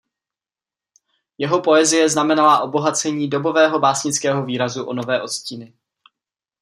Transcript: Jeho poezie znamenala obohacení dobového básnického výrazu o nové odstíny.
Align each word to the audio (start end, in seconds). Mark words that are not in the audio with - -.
Jeho 1.37 1.61
poezie 1.61 2.09
znamenala 2.09 2.61
obohacení 2.61 3.29
dobového 3.29 3.79
básnického 3.79 4.45
výrazu 4.45 4.85
o 4.85 4.93
nové 4.93 5.21
odstíny. 5.21 5.73